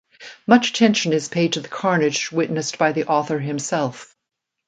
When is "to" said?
1.53-1.59